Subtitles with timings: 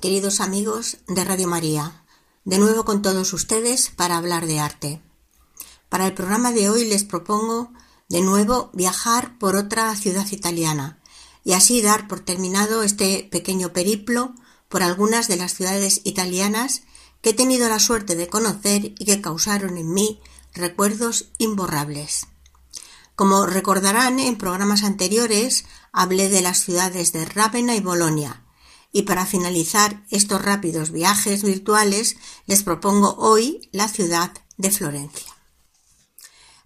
[0.00, 2.04] Queridos amigos de Radio María.
[2.44, 5.02] De nuevo con todos ustedes para hablar de arte.
[5.88, 7.72] Para el programa de hoy les propongo
[8.08, 11.00] de nuevo viajar por otra ciudad italiana
[11.42, 14.34] y así dar por terminado este pequeño periplo
[14.68, 16.82] por algunas de las ciudades italianas
[17.20, 20.20] que he tenido la suerte de conocer y que causaron en mí
[20.54, 22.28] recuerdos imborrables.
[23.16, 28.41] Como recordarán, en programas anteriores hablé de las ciudades de Rávena y Bolonia,
[28.92, 35.34] y para finalizar estos rápidos viajes virtuales les propongo hoy la ciudad de Florencia.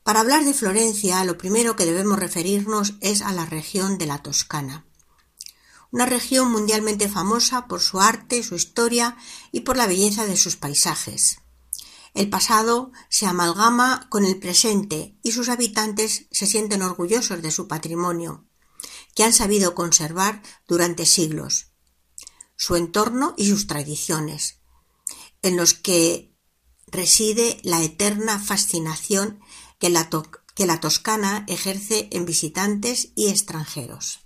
[0.02, 4.18] Para hablar de Florencia, lo primero que debemos referirnos es a la región de la
[4.18, 4.84] Toscana.
[5.92, 9.16] Una región mundialmente famosa por su arte, su historia
[9.52, 11.38] y por la belleza de sus paisajes.
[12.12, 17.68] El pasado se amalgama con el presente y sus habitantes se sienten orgullosos de su
[17.68, 18.44] patrimonio,
[19.14, 21.65] que han sabido conservar durante siglos
[22.56, 24.60] su entorno y sus tradiciones,
[25.42, 26.34] en los que
[26.86, 29.40] reside la eterna fascinación
[29.78, 30.08] que la,
[30.54, 34.20] que la Toscana ejerce en visitantes y extranjeros.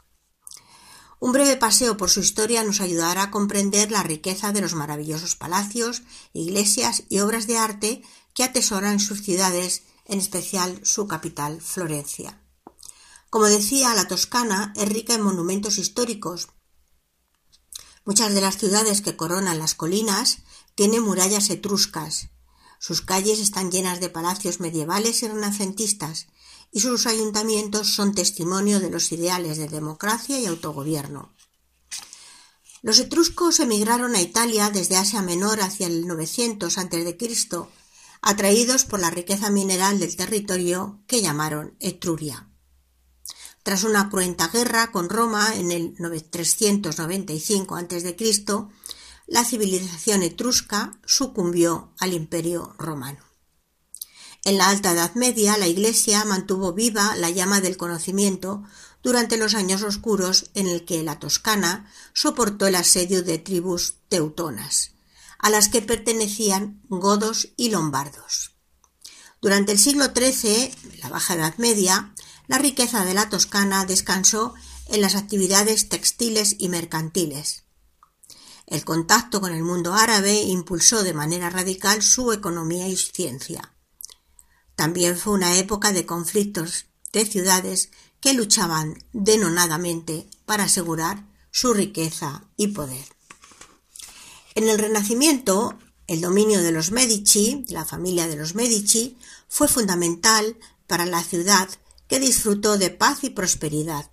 [1.18, 5.36] Un breve paseo por su historia nos ayudará a comprender la riqueza de los maravillosos
[5.36, 6.02] palacios,
[6.32, 8.02] iglesias y obras de arte
[8.32, 12.40] que atesoran sus ciudades, en especial su capital, Florencia.
[13.28, 16.48] Como decía, la Toscana es rica en monumentos históricos,
[18.04, 20.38] Muchas de las ciudades que coronan las colinas
[20.74, 22.30] tienen murallas etruscas.
[22.78, 26.28] Sus calles están llenas de palacios medievales y renacentistas,
[26.72, 31.34] y sus ayuntamientos son testimonio de los ideales de democracia y autogobierno.
[32.82, 37.18] Los etruscos emigraron a Italia desde Asia Menor hacia el 900 a.C.,
[38.22, 42.49] atraídos por la riqueza mineral del territorio que llamaron Etruria.
[43.62, 45.94] Tras una cruenta guerra con Roma en el
[46.30, 48.16] 395 a.C.,
[49.26, 53.24] la civilización etrusca sucumbió al imperio romano.
[54.44, 58.64] En la Alta Edad Media, la Iglesia mantuvo viva la llama del conocimiento
[59.02, 64.92] durante los años oscuros en el que la Toscana soportó el asedio de tribus teutonas,
[65.38, 68.56] a las que pertenecían godos y lombardos.
[69.40, 72.14] Durante el siglo XIII, la Baja Edad Media,
[72.50, 74.54] la riqueza de la Toscana descansó
[74.88, 77.62] en las actividades textiles y mercantiles.
[78.66, 83.72] El contacto con el mundo árabe impulsó de manera radical su economía y ciencia.
[84.74, 92.48] También fue una época de conflictos de ciudades que luchaban denonadamente para asegurar su riqueza
[92.56, 93.04] y poder.
[94.56, 95.78] En el Renacimiento,
[96.08, 99.16] el dominio de los Medici, la familia de los Medici,
[99.48, 100.56] fue fundamental
[100.88, 101.68] para la ciudad
[102.10, 104.10] que disfrutó de paz y prosperidad.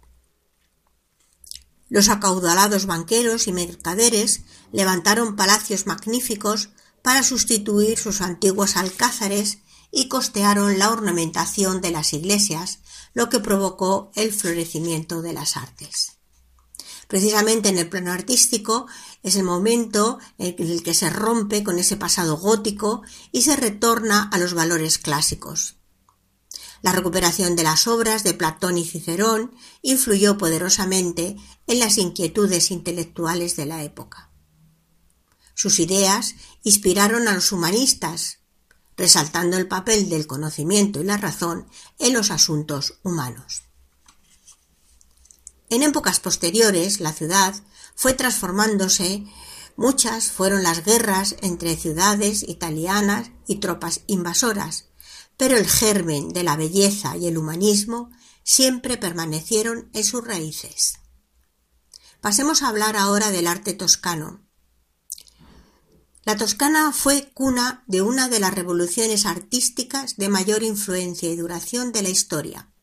[1.89, 4.41] Los acaudalados banqueros y mercaderes
[4.71, 6.69] levantaron palacios magníficos
[7.01, 9.59] para sustituir sus antiguos alcázares
[9.91, 12.79] y costearon la ornamentación de las iglesias,
[13.15, 16.17] lo que provocó el florecimiento de las artes.
[17.07, 18.85] Precisamente en el plano artístico
[19.23, 23.01] es el momento en el que se rompe con ese pasado gótico
[23.31, 25.76] y se retorna a los valores clásicos.
[26.81, 29.51] La recuperación de las obras de Platón y Cicerón
[29.81, 31.35] influyó poderosamente
[31.65, 34.31] en las inquietudes intelectuales de la época.
[35.53, 38.39] Sus ideas inspiraron a los humanistas,
[38.95, 43.63] resaltando el papel del conocimiento y la razón en los asuntos humanos.
[45.69, 47.56] En épocas posteriores, la ciudad
[47.95, 49.25] fue transformándose,
[49.75, 54.85] muchas fueron las guerras entre ciudades italianas y tropas invasoras,
[55.38, 58.10] pero el germen de la belleza y el humanismo
[58.44, 60.95] siempre permanecieron en sus raíces.
[62.22, 64.44] Pasemos a hablar ahora del arte toscano.
[66.25, 71.94] La Toscana fue cuna de una de las revoluciones artísticas de mayor influencia y duración
[71.94, 72.74] de la historia.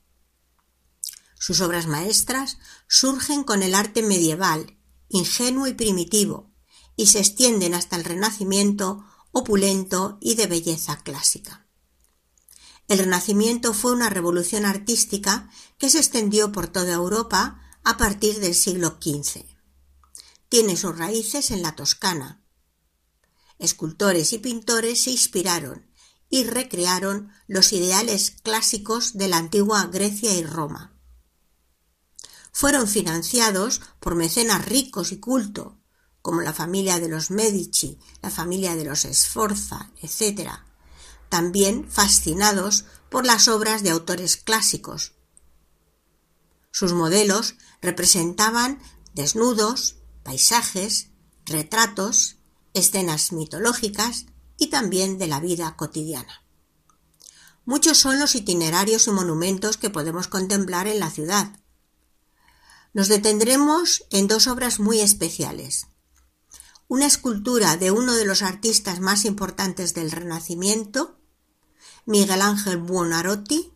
[1.39, 2.57] Sus obras maestras
[2.89, 4.79] surgen con el arte medieval,
[5.09, 6.55] ingenuo y primitivo,
[6.97, 11.64] y se extienden hasta el Renacimiento opulento y de belleza clásica.
[12.89, 15.49] El Renacimiento fue una revolución artística
[15.79, 19.45] que se extendió por toda Europa a partir del siglo XV.
[20.49, 22.43] Tiene sus raíces en la Toscana.
[23.59, 25.87] Escultores y pintores se inspiraron
[26.29, 30.93] y recrearon los ideales clásicos de la antigua Grecia y Roma.
[32.53, 35.79] Fueron financiados por mecenas ricos y culto,
[36.23, 40.51] como la familia de los Medici, la familia de los Sforza, etc.
[41.29, 45.13] También fascinados por las obras de autores clásicos.
[46.71, 48.81] Sus modelos representaban
[49.15, 51.09] desnudos, paisajes,
[51.45, 52.37] retratos,
[52.73, 54.27] escenas mitológicas
[54.59, 56.43] y también de la vida cotidiana.
[57.65, 61.61] Muchos son los itinerarios y monumentos que podemos contemplar en la ciudad.
[62.93, 65.87] Nos detendremos en dos obras muy especiales
[66.89, 71.19] una escultura de uno de los artistas más importantes del Renacimiento,
[72.07, 73.73] Miguel Ángel Buonarroti,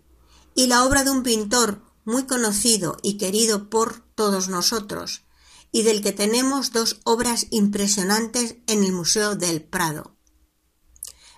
[0.55, 5.23] y la obra de un pintor muy conocido y querido por todos nosotros,
[5.71, 10.17] y del que tenemos dos obras impresionantes en el Museo del Prado.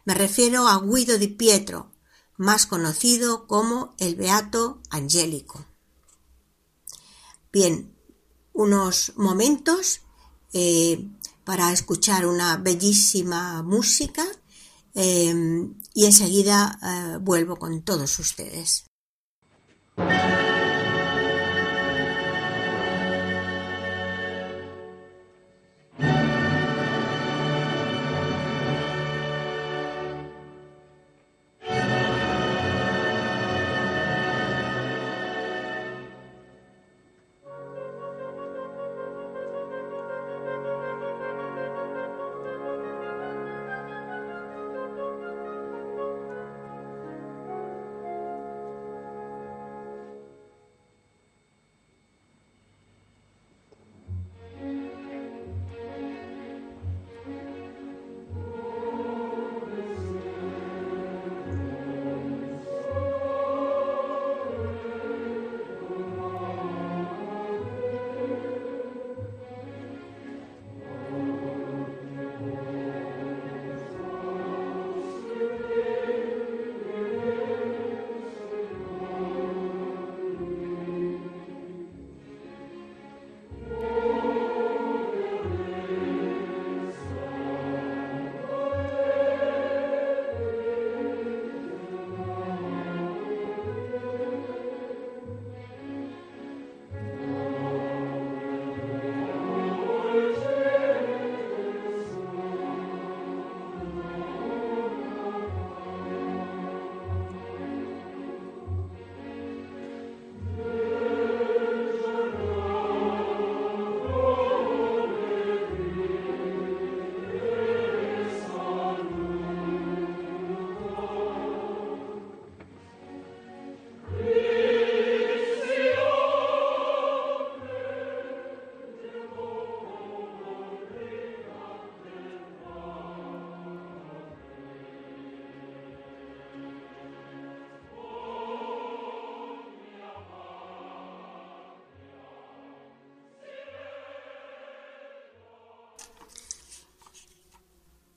[0.05, 1.93] Me refiero a Guido di Pietro,
[2.37, 5.67] más conocido como el Beato Angélico.
[7.52, 7.94] Bien,
[8.52, 10.00] unos momentos
[10.52, 11.11] eh,
[11.50, 14.23] para escuchar una bellísima música
[14.94, 15.35] eh,
[15.93, 18.85] y enseguida eh, vuelvo con todos ustedes.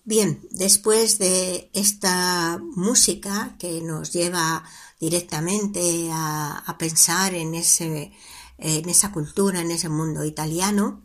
[0.06, 4.66] Bien, después de esta música que nos lleva
[5.00, 8.12] directamente a, pensar en, ese,
[8.58, 11.02] en esa cultura, en ese mundo italiano,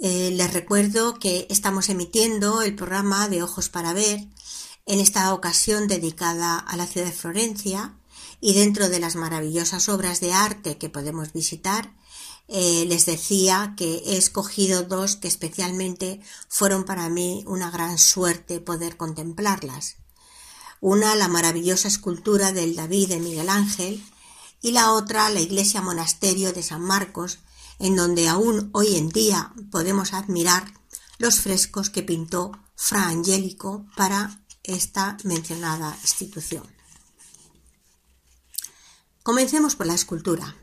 [0.00, 4.26] eh, les recuerdo que estamos emitiendo el programa de Ojos para Ver,
[4.86, 7.94] en esta ocasión dedicada a la ciudad de Florencia
[8.40, 11.92] y dentro de las maravillosas obras de arte que podemos visitar,
[12.48, 18.58] eh, les decía que he escogido dos que especialmente fueron para mí una gran suerte
[18.60, 19.96] poder contemplarlas.
[20.80, 24.02] Una, la maravillosa escultura del David de Miguel Ángel,
[24.62, 27.38] y la otra, la iglesia monasterio de San Marcos,
[27.78, 30.72] en donde aún hoy en día podemos admirar
[31.18, 36.66] los frescos que pintó Fra Angelico para esta mencionada institución.
[39.22, 40.56] Comencemos por la escultura.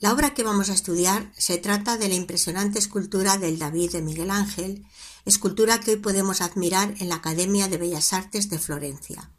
[0.00, 4.00] La obra que vamos a estudiar se trata de la impresionante escultura del David de
[4.00, 4.86] Miguel Ángel,
[5.26, 9.30] escultura que hoy podemos admirar en la Academia de Bellas Artes de Florencia.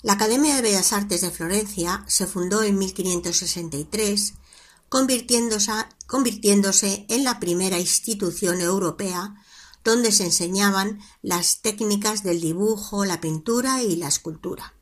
[0.00, 4.32] La Academia de Bellas Artes de Florencia se fundó en 1563,
[4.88, 5.72] convirtiéndose,
[6.06, 9.34] convirtiéndose en la primera institución europea
[9.84, 14.72] donde se enseñaban las técnicas del dibujo, la pintura y la escultura.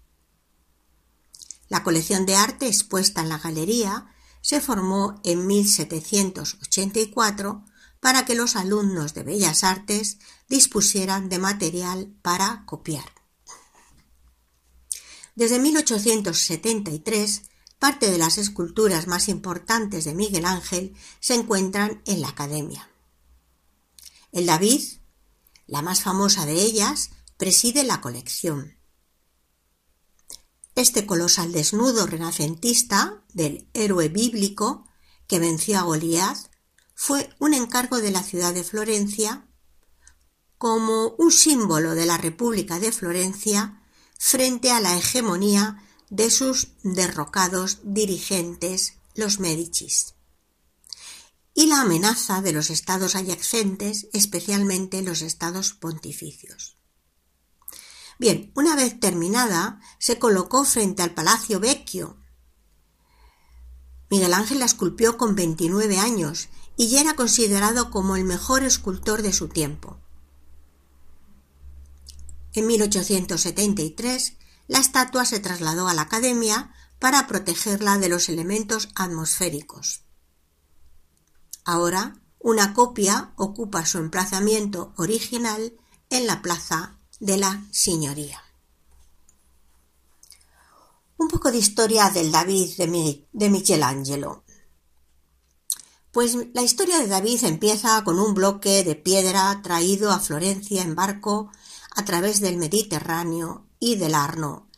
[1.68, 4.12] La colección de arte expuesta en la galería
[4.46, 7.64] se formó en 1784
[7.98, 13.12] para que los alumnos de Bellas Artes dispusieran de material para copiar.
[15.34, 17.42] Desde 1873,
[17.80, 22.88] parte de las esculturas más importantes de Miguel Ángel se encuentran en la Academia.
[24.30, 24.80] El David,
[25.66, 28.75] la más famosa de ellas, preside la colección.
[30.76, 34.86] Este colosal desnudo renacentista del héroe bíblico
[35.26, 36.36] que venció a Goliat
[36.94, 39.48] fue un encargo de la ciudad de Florencia
[40.58, 43.82] como un símbolo de la República de Florencia
[44.18, 50.14] frente a la hegemonía de sus derrocados dirigentes, los Medicis,
[51.54, 56.76] y la amenaza de los estados adyacentes, especialmente los estados pontificios.
[58.18, 62.16] Bien, una vez terminada, se colocó frente al Palacio Vecchio.
[64.08, 69.22] Miguel Ángel la esculpió con 29 años y ya era considerado como el mejor escultor
[69.22, 69.98] de su tiempo.
[72.52, 74.34] En 1873,
[74.68, 80.04] la estatua se trasladó a la Academia para protegerla de los elementos atmosféricos.
[81.64, 85.74] Ahora, una copia ocupa su emplazamiento original
[86.08, 88.42] en la Plaza de la Signoría.
[91.18, 92.70] Un poco de historia del David
[93.32, 94.44] de Michelangelo.
[96.12, 100.94] Pues la historia de David empieza con un bloque de piedra traído a Florencia en
[100.94, 101.50] barco
[101.94, 104.68] a través del Mediterráneo y del Arno,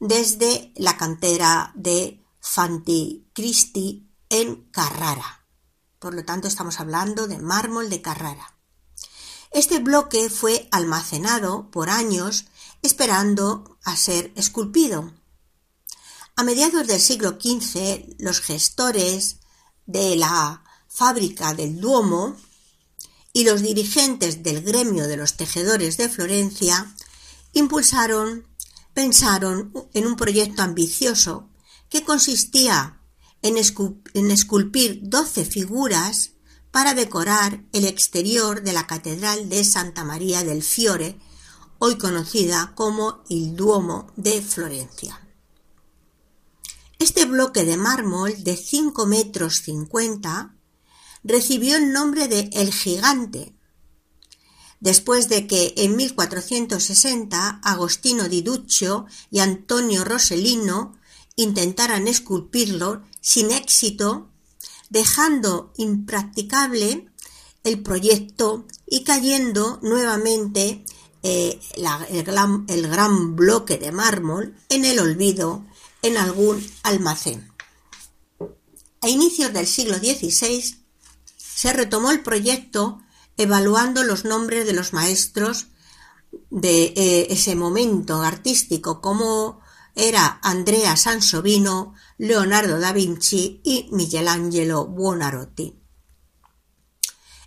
[0.00, 5.46] desde la cantera de Fanti Cristi en Carrara.
[5.98, 8.57] Por lo tanto, estamos hablando de mármol de Carrara.
[9.50, 12.46] Este bloque fue almacenado por años
[12.82, 15.12] esperando a ser esculpido.
[16.36, 19.38] A mediados del siglo XV, los gestores
[19.86, 22.36] de la fábrica del Duomo
[23.32, 26.94] y los dirigentes del gremio de los tejedores de Florencia
[27.52, 28.46] impulsaron,
[28.94, 31.48] pensaron en un proyecto ambicioso
[31.88, 33.00] que consistía
[33.42, 36.32] en, esculpir doce figuras
[36.70, 41.18] para decorar el exterior de la Catedral de Santa María del Fiore,
[41.78, 45.20] hoy conocida como el Duomo de Florencia.
[46.98, 50.56] Este bloque de mármol de 5 metros 50
[51.22, 53.54] recibió el nombre de El Gigante,
[54.80, 60.98] después de que en 1460 Agostino di Duccio y Antonio Rossellino
[61.36, 64.27] intentaran esculpirlo sin éxito,
[64.88, 67.08] dejando impracticable
[67.64, 70.84] el proyecto y cayendo nuevamente
[71.22, 75.64] eh, el, gran bloque de mármol en el olvido
[76.02, 77.52] en algún almacén.
[79.00, 80.76] A inicios del siglo XVI
[81.36, 83.00] se retomó el proyecto
[83.36, 85.68] evaluando los nombres de los maestros
[86.50, 89.60] de eh, ese momento artístico, como
[89.94, 95.80] era Andrea Sansovino, Leonardo da Vinci y Michelangelo Buonarroti.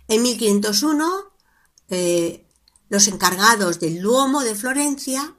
[0.08, 1.32] En 1501,
[1.88, 2.48] eh,
[2.88, 5.36] los encargados del Duomo de Florencia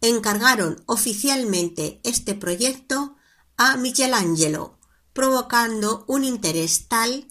[0.00, 3.16] encargaron oficialmente este proyecto
[3.56, 4.78] a Michelangelo,
[5.12, 7.28] provocando un interés tal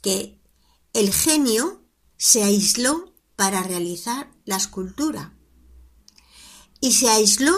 [0.00, 0.40] que
[0.92, 1.82] el genio
[2.16, 5.36] se aisló para realizar la escultura.
[6.80, 7.56] Y se aisló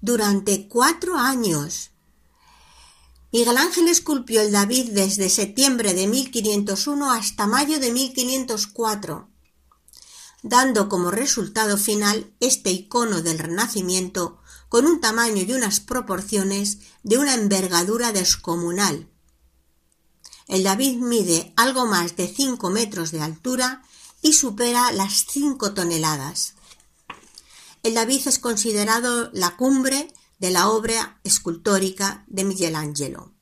[0.00, 1.91] durante cuatro años.
[3.32, 9.28] Miguel Ángel esculpió el David desde septiembre de 1501 hasta mayo de 1504,
[10.42, 17.18] dando como resultado final este icono del Renacimiento con un tamaño y unas proporciones de
[17.18, 19.08] una envergadura descomunal,
[20.48, 23.82] el David mide algo más de 5 metros de altura
[24.20, 26.54] y supera las 5 toneladas.
[27.82, 30.12] El David es considerado la cumbre
[30.42, 33.32] de la obra escultórica de Michelangelo.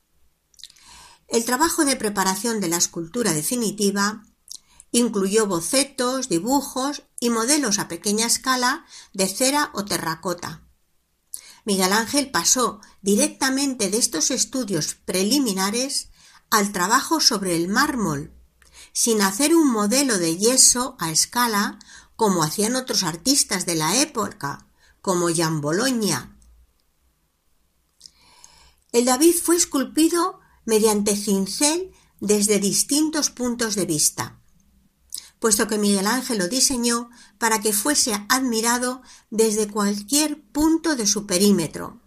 [1.27, 4.23] El trabajo de preparación de la escultura definitiva
[4.91, 10.67] incluyó bocetos, dibujos y modelos a pequeña escala de cera o terracota.
[11.65, 16.09] Miguel Ángel pasó directamente de estos estudios preliminares
[16.51, 18.31] al trabajo sobre el mármol,
[18.93, 21.79] sin hacer un modelo de yeso a escala
[22.15, 24.67] como hacían otros artistas de la época,
[25.01, 26.37] como Jan Bologna.
[28.91, 34.39] El David fue esculpido mediante cincel desde distintos puntos de vista,
[35.39, 41.25] puesto que Miguel Ángel lo diseñó para que fuese admirado desde cualquier punto de su
[41.25, 42.01] perímetro,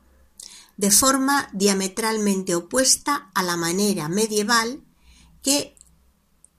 [0.77, 4.85] de forma diametralmente opuesta a la manera medieval
[5.43, 5.77] que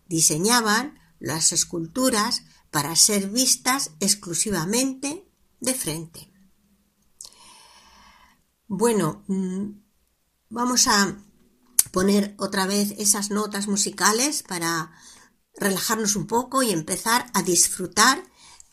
[0.08, 5.28] diseñaban las esculturas para ser vistas exclusivamente
[5.60, 6.32] de frente.
[8.68, 9.85] Bueno, mm,
[10.50, 11.18] vamos a
[11.92, 14.92] poner otra vez esas notas musicales para
[15.56, 18.24] relajarnos un poco y empezar a disfrutar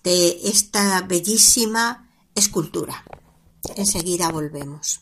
[0.03, 3.05] de esta bellísima escultura.
[3.77, 5.01] Enseguida volvemos.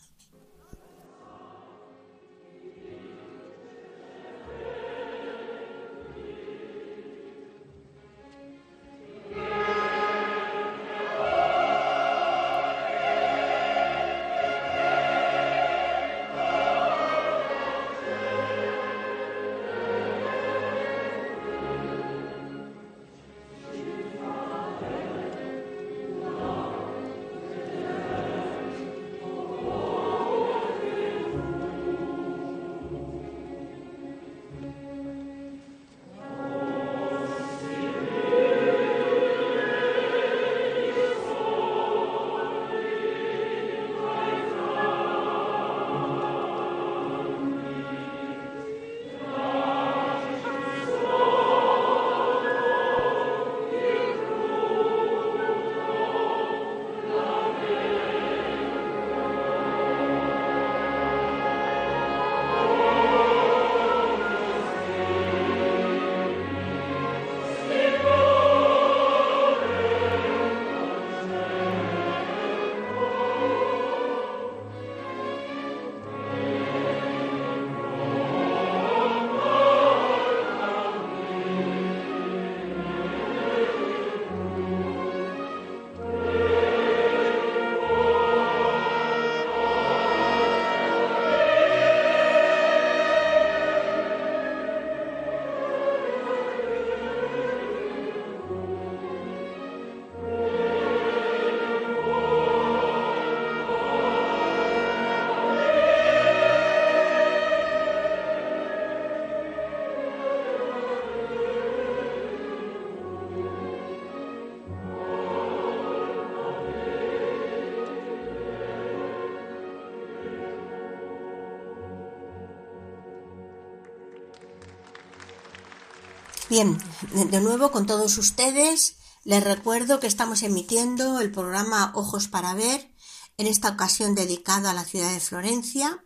[126.51, 126.77] Bien,
[127.13, 132.93] de nuevo con todos ustedes, les recuerdo que estamos emitiendo el programa Ojos para Ver,
[133.37, 136.03] en esta ocasión dedicado a la ciudad de Florencia.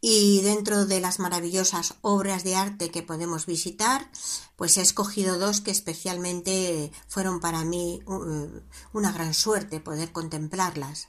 [0.00, 4.08] Y dentro de las maravillosas obras de arte que podemos visitar,
[4.54, 7.98] pues he escogido dos que especialmente fueron para mí
[8.92, 11.08] una gran suerte poder contemplarlas.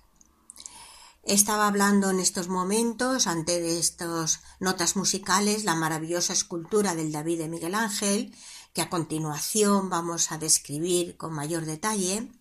[1.27, 7.49] Estaba hablando en estos momentos, ante estas notas musicales, la maravillosa escultura del David de
[7.49, 8.33] Miguel Ángel,
[8.71, 12.31] que a continuación vamos a describir con mayor detalle.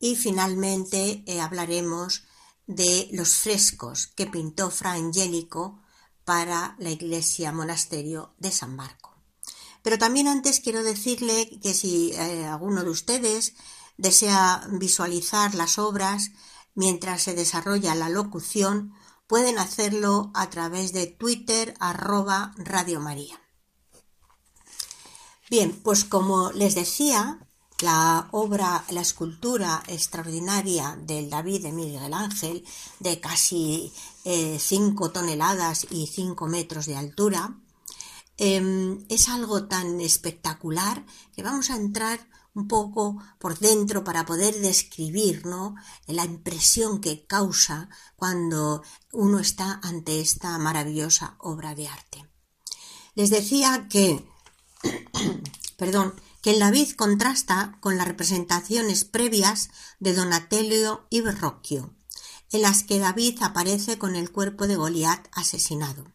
[0.00, 2.24] Y finalmente eh, hablaremos
[2.66, 5.82] de los frescos que pintó Fra Angelico
[6.24, 9.18] para la iglesia monasterio de San Marco.
[9.82, 13.52] Pero también antes quiero decirle que si eh, alguno de ustedes
[13.98, 16.30] desea visualizar las obras,
[16.78, 18.94] mientras se desarrolla la locución,
[19.26, 23.42] pueden hacerlo a través de Twitter arroba Radio María.
[25.50, 27.40] Bien, pues como les decía,
[27.80, 32.64] la obra, la escultura extraordinaria del David de Miguel Ángel,
[33.00, 37.58] de casi 5 eh, toneladas y 5 metros de altura,
[38.36, 44.60] em, es algo tan espectacular que vamos a entrar un poco por dentro para poder
[44.60, 45.44] describir
[46.08, 52.26] la impresión que causa cuando uno está ante esta maravillosa obra de arte.
[53.14, 54.28] Les decía que,
[55.76, 61.94] perdón, que el David contrasta con las representaciones previas de Donatello y Verrocchio,
[62.50, 66.12] en las que David aparece con el cuerpo de Goliat asesinado.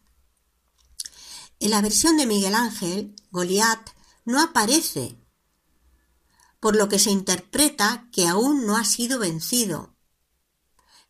[1.58, 3.80] En la versión de Miguel Ángel, Goliat
[4.26, 5.23] no aparece
[6.64, 9.94] por lo que se interpreta que aún no ha sido vencido.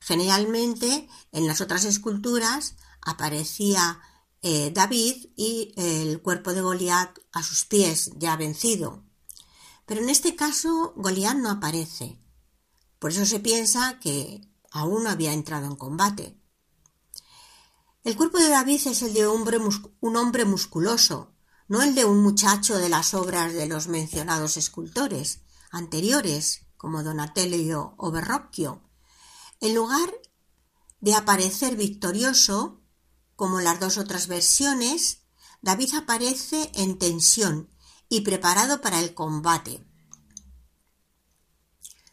[0.00, 4.00] Generalmente en las otras esculturas aparecía
[4.42, 9.04] eh, David y el cuerpo de Goliat a sus pies ya vencido.
[9.86, 12.18] Pero en este caso Goliat no aparece.
[12.98, 14.40] Por eso se piensa que
[14.72, 16.36] aún no había entrado en combate.
[18.02, 21.32] El cuerpo de David es el de un hombre musculoso,
[21.68, 25.43] no el de un muchacho de las obras de los mencionados escultores
[25.74, 28.82] anteriores, como Donatello o Verrocchio.
[29.60, 30.12] En lugar
[31.00, 32.80] de aparecer victorioso,
[33.36, 35.22] como las dos otras versiones,
[35.60, 37.70] David aparece en tensión
[38.08, 39.84] y preparado para el combate.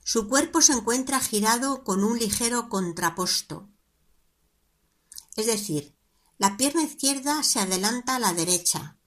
[0.04, 3.70] Su cuerpo se encuentra girado con un ligero contraposto.
[5.36, 5.98] Es decir,
[6.38, 8.98] la pierna izquierda se adelanta a la derecha,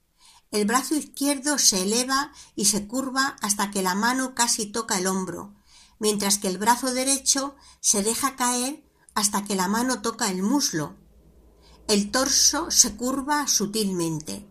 [0.55, 5.07] el brazo izquierdo se eleva y se curva hasta que la mano casi toca el
[5.07, 5.53] hombro,
[5.99, 10.95] mientras que el brazo derecho se deja caer hasta que la mano toca el muslo.
[11.89, 14.47] El torso se curva sutilmente.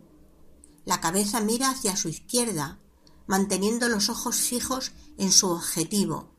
[0.85, 2.79] La cabeza mira hacia su izquierda,
[3.27, 6.35] manteniendo los ojos fijos en su objetivo,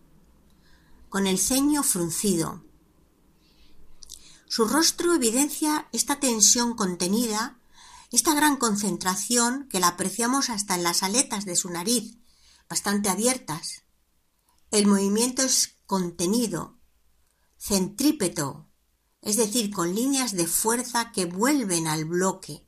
[1.10, 2.64] con el ceño fruncido.
[4.48, 7.60] Su rostro evidencia esta tensión contenida
[8.12, 12.18] esta gran concentración que la apreciamos hasta en las aletas de su nariz,
[12.70, 13.84] bastante abiertas.
[14.72, 16.80] El movimiento es contenido,
[17.58, 18.70] centrípeto,
[19.22, 22.68] es decir, con líneas de fuerza que vuelven al bloque.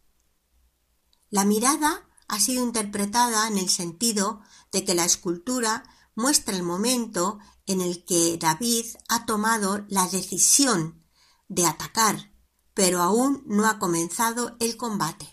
[1.30, 5.84] La mirada ha sido interpretada en el sentido de que la escultura
[6.15, 11.06] muestra el momento en el que David ha tomado la decisión
[11.47, 12.34] de atacar,
[12.78, 15.28] pero aún no ha comenzado el combate.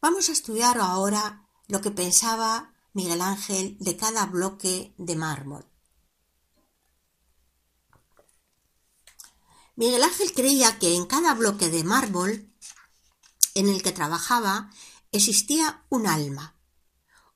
[0.00, 5.66] Vamos a estudiar ahora lo que pensaba Miguel Ángel de cada bloque de mármol.
[9.74, 12.48] Miguel Ángel creía que en cada bloque de mármol
[13.56, 14.70] en el que trabajaba
[15.10, 16.54] existía un alma,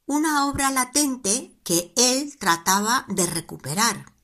[0.04, 4.15] una obra latente que él trataba de recuperar.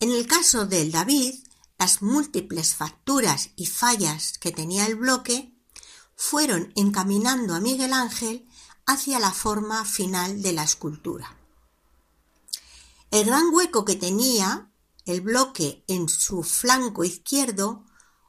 [0.00, 1.34] En el caso del David,
[1.76, 5.52] las múltiples facturas y fallas que tenía el bloque
[6.14, 8.48] fueron encaminando a Miguel Ángel
[8.86, 11.36] hacia la forma final de la escultura.
[13.10, 14.70] El gran hueco que tenía
[15.04, 17.84] el bloque en su flanco izquierdo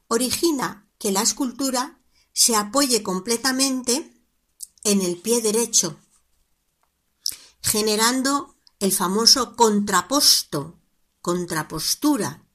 [0.08, 1.99] origina que la escultura
[2.34, 4.13] se apoye completamente
[4.84, 5.99] en el pie derecho,
[7.62, 10.79] generando el famoso contraposto,
[11.21, 12.45] contrapostura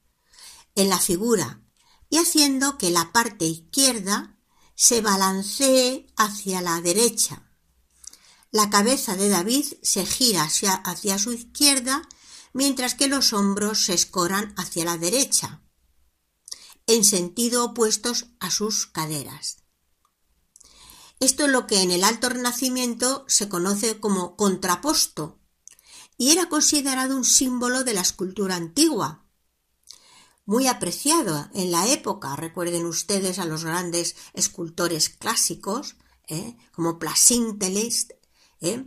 [0.75, 1.61] en la figura
[2.09, 4.37] y haciendo que la parte izquierda
[4.75, 7.49] se balancee hacia la derecha.
[8.51, 12.01] La cabeza de David se gira hacia, su izquierda,
[12.53, 15.61] mientras que los hombros se escoran hacia la derecha,
[16.87, 19.57] en sentido opuestos a sus caderas.
[21.19, 25.39] Esto es lo que en el Alto Renacimiento se conoce como contraposto,
[26.17, 29.25] y era considerado un símbolo de la escultura antigua,
[30.45, 32.35] muy apreciado en la época.
[32.35, 35.95] Recuerden ustedes a los grandes escultores clásicos,
[36.27, 36.55] ¿eh?
[36.71, 38.07] como Plasinteles,
[38.61, 38.85] ¿eh?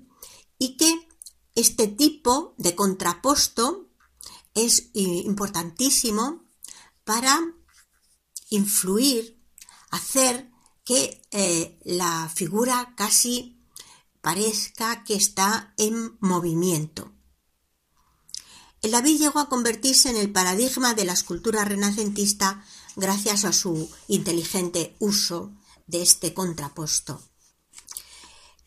[0.59, 1.09] y que
[1.55, 3.91] este tipo de contraposto
[4.55, 6.45] es importantísimo
[7.05, 7.41] para
[8.51, 9.43] influir,
[9.91, 10.51] hacer
[10.85, 13.61] que eh, la figura casi
[14.21, 17.18] parezca que está en movimiento.
[18.91, 22.65] David llegó a convertirse en el paradigma de la escultura renacentista
[22.97, 25.53] gracias a su inteligente uso
[25.87, 27.23] de este contraposto.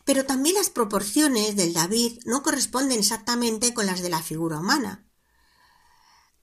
[0.04, 5.06] Pero también las proporciones del David no corresponden exactamente con las de la figura humana.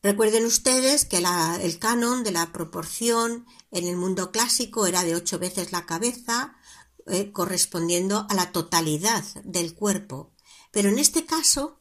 [0.02, 5.39] Recuerden ustedes que el canon de la proporción en el mundo clásico era de ocho
[5.39, 6.56] veces la cabeza,
[7.06, 10.32] eh, correspondiendo a la totalidad del cuerpo.
[10.72, 11.79] Pero en este caso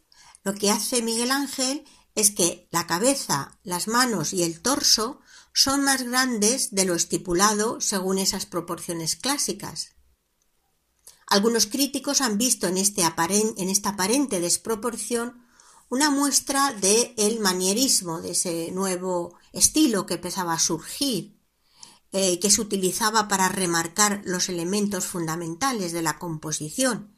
[0.48, 1.84] lo que hace Miguel Ángel
[2.14, 5.20] es que la cabeza, las manos y el torso
[5.52, 9.90] son más grandes de lo estipulado según esas proporciones clásicas.
[11.26, 15.44] Algunos críticos han visto en, este esta aparente desproporción
[15.90, 21.38] una muestra del el manierismo, de ese nuevo estilo que empezaba a surgir,
[22.12, 27.14] eh, que se utilizaba para remarcar los elementos fundamentales de la composición,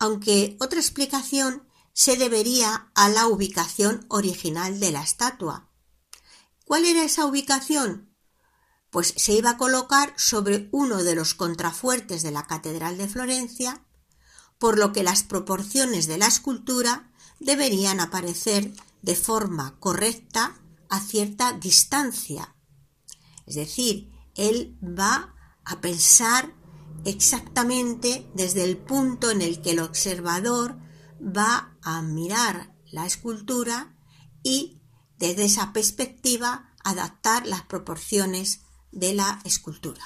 [0.00, 1.65] aunque otra explicación
[1.96, 5.70] se debería a la ubicación original de la estatua.
[6.66, 8.14] ¿Cuál era esa ubicación?
[8.90, 13.82] Pues se iba a colocar sobre uno de los contrafuertes de la Catedral de Florencia,
[14.58, 21.54] por lo que las proporciones de la escultura deberían aparecer de forma correcta a cierta
[21.54, 22.54] distancia.
[23.46, 26.54] Es decir, él va a pensar
[27.06, 30.84] exactamente desde el punto en el que el observador
[31.26, 33.96] va a mirar la escultura
[34.42, 34.80] y
[35.18, 38.60] desde esa perspectiva adaptar las proporciones
[38.92, 40.02] de la escultura.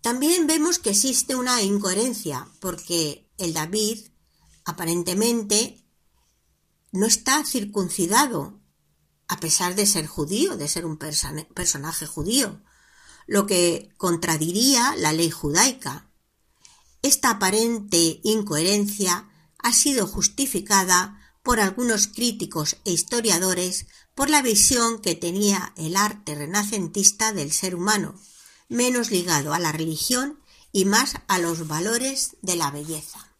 [0.00, 4.00] También vemos que existe una incoherencia porque el David
[4.64, 5.84] aparentemente
[6.92, 8.60] no está circuncidado,
[9.26, 12.62] a pesar de ser judío, de ser un personaje judío,
[13.26, 16.10] lo que contradiría la ley judaica.
[17.04, 25.14] Esta aparente incoherencia ha sido justificada por algunos críticos e historiadores por la visión que
[25.14, 28.18] tenía el arte renacentista del ser humano,
[28.70, 30.40] menos ligado a la religión
[30.72, 33.36] y más a los valores de la belleza.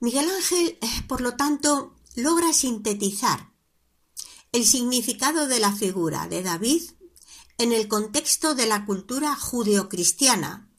[0.00, 3.52] Miguel Ángel, eh, por lo tanto, logra sintetizar
[4.52, 6.90] el significado de la figura de David
[7.58, 10.70] en el contexto de la cultura judeocristiana,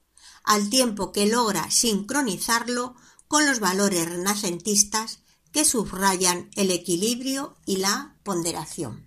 [0.43, 2.95] al tiempo que logra sincronizarlo
[3.27, 5.19] con los valores renacentistas
[5.51, 9.05] que subrayan el equilibrio y la ponderación.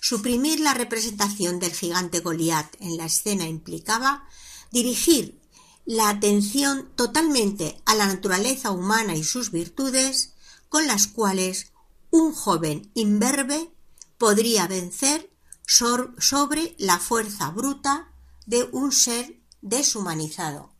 [0.00, 4.24] Suprimir la representación del gigante Goliat en la escena implicaba
[4.70, 5.42] dirigir
[5.84, 10.34] la atención totalmente a la naturaleza humana y sus virtudes
[10.68, 11.72] con las cuales
[12.10, 13.75] un joven imberbe
[14.18, 15.30] podría vencer
[15.66, 18.12] sobre la fuerza bruta
[18.46, 20.74] de un ser deshumanizado.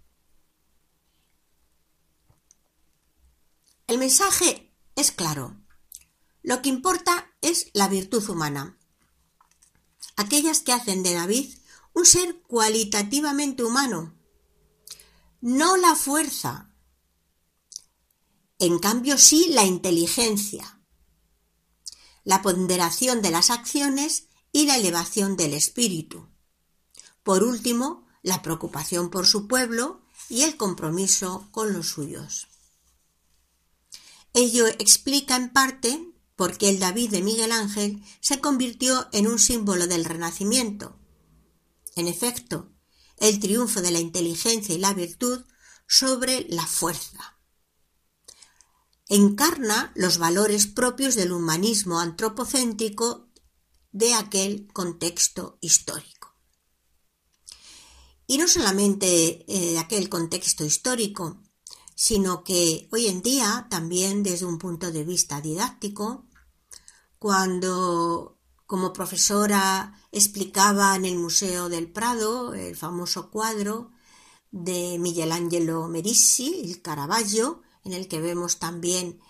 [3.87, 5.57] El mensaje es claro.
[6.42, 8.79] Lo que importa es la virtud humana.
[10.16, 11.57] Aquellas que hacen de David
[11.92, 14.14] un ser cualitativamente humano.
[15.40, 16.70] No la fuerza.
[18.59, 20.75] En cambio sí la inteligencia,
[22.26, 26.28] la ponderación de las acciones y la elevación del espíritu.
[27.22, 32.48] Por último, la preocupación por su pueblo y el compromiso con los suyos.
[34.34, 39.38] Ello explica en parte por qué el David de Miguel Ángel se convirtió en un
[39.38, 40.98] símbolo del Renacimiento.
[41.94, 42.72] En efecto,
[43.18, 45.44] el triunfo de la inteligencia y la virtud
[45.86, 47.36] sobre la fuerza.
[49.08, 53.28] Encarna los valores propios del humanismo antropocéntrico
[53.92, 56.34] de aquel contexto histórico.
[58.26, 61.40] Y no solamente eh, de aquel contexto histórico,
[61.94, 66.26] sino que hoy en día también desde un punto de vista didáctico,
[67.18, 73.92] cuando como profesora explicaba en el Museo del Prado el famoso cuadro
[74.50, 79.20] de Michelangelo Merisi, el Caravaggio, en el que vemos también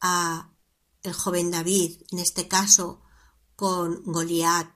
[0.00, 0.50] a
[1.02, 3.02] el joven David, en este caso
[3.56, 4.70] con Goliat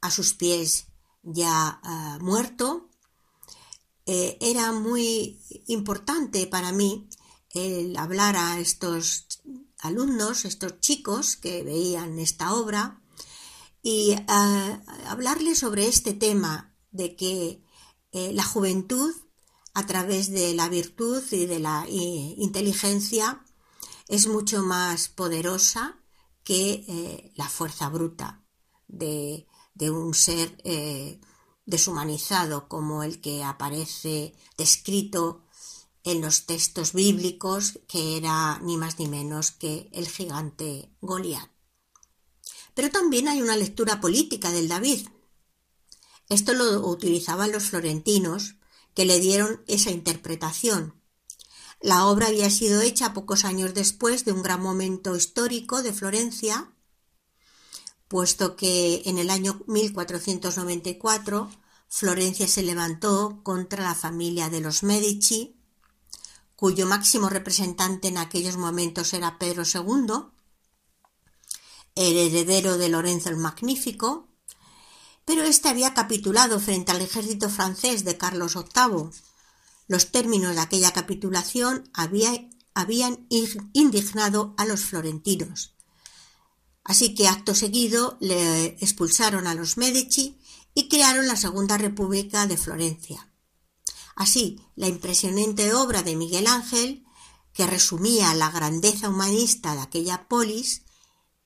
[0.00, 0.86] a sus pies
[1.22, 2.88] ya uh, muerto,
[4.06, 7.08] eh, era muy importante para mí
[7.50, 9.40] el hablar a estos
[9.78, 13.02] alumnos, estos chicos que veían esta obra
[13.82, 17.62] y eh, hablarles sobre este tema de que
[18.12, 19.14] eh, la juventud
[19.74, 23.44] a través de la virtud y de la inteligencia
[24.08, 26.00] es mucho más poderosa
[26.44, 28.44] que la fuerza bruta
[28.88, 30.56] de, de un ser
[31.66, 35.46] deshumanizado como el que aparece descrito
[36.02, 41.48] en los textos bíblicos, que era ni más ni menos que el gigante Goliat.
[42.74, 45.06] Pero también hay una lectura política del David.
[46.28, 48.56] Esto lo utilizaban los florentinos,
[49.00, 50.94] que le dieron esa interpretación.
[51.80, 56.70] La obra había sido hecha pocos años después de un gran momento histórico de Florencia,
[58.08, 61.50] puesto que en el año 1494
[61.88, 65.56] Florencia se levantó contra la familia de los Medici,
[66.54, 70.26] cuyo máximo representante en aquellos momentos era Pedro II,
[71.94, 74.28] el heredero de Lorenzo el Magnífico,
[75.30, 79.10] pero éste había capitulado frente al ejército francés de Carlos VIII.
[79.86, 83.28] Los términos de aquella capitulación habían
[83.72, 85.76] indignado a los florentinos,
[86.82, 90.40] Así que acto seguido le expulsaron a los Medici
[90.74, 93.32] y crearon la Segunda República de Florencia.
[94.16, 97.04] Así, la impresionante obra de Miguel Ángel,
[97.52, 100.82] que resumía la grandeza humanista de aquella polis,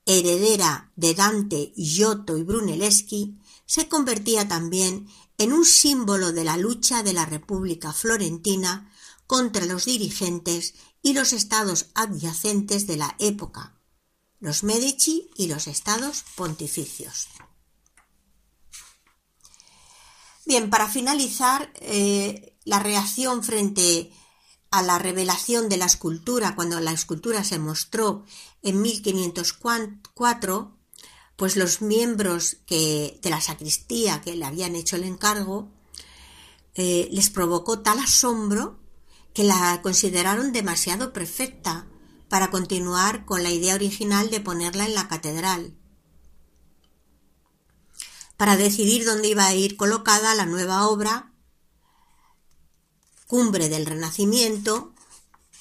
[0.07, 7.03] heredera de Dante, Giotto y Brunelleschi, se convertía también en un símbolo de la lucha
[7.03, 8.91] de la República Florentina
[9.27, 13.79] contra los dirigentes y los estados adyacentes de la época,
[14.41, 17.29] los Medici y los estados pontificios.
[20.47, 24.13] Bien, para finalizar, eh, la reacción frente
[24.71, 28.25] a la revelación de la escultura, cuando la escultura se mostró
[28.63, 30.74] en 1504,
[31.37, 35.71] pues los miembros que, de la sacristía que le habían hecho el encargo
[36.75, 38.79] eh, les provocó tal asombro
[39.33, 41.87] que la consideraron demasiado perfecta
[42.29, 45.77] para continuar con la idea original de ponerla en la catedral.
[48.37, 51.33] Para decidir dónde iba a ir colocada la nueva obra,
[53.27, 54.93] Cumbre del Renacimiento,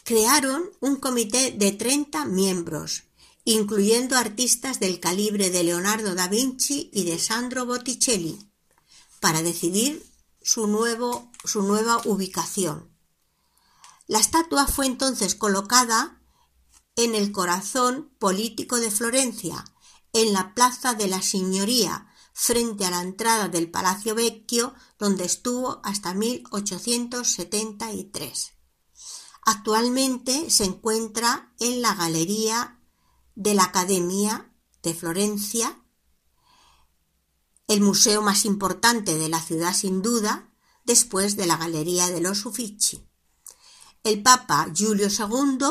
[0.04, 3.04] crearon un comité de 30 miembros,
[3.46, 8.40] incluyendo artistas del calibre de Leonardo da Vinci y de Sandro Botticelli,
[9.20, 10.06] para decidir
[10.42, 12.90] su, nuevo, su nueva ubicación.
[14.08, 16.22] La estatua fue entonces colocada
[16.96, 19.66] en el corazón político de Florencia,
[20.14, 25.80] en la Plaza de la Signoría, frente a la entrada del Palacio Vecchio, donde estuvo
[25.84, 28.54] hasta 1873.
[29.46, 32.80] Actualmente se encuentra en la Galería
[33.36, 35.84] de la Academia de Florencia,
[37.68, 40.54] el museo más importante de la ciudad sin duda,
[40.86, 43.08] después de la Galería de los Uffizi.
[44.04, 45.66] El Papa Julio II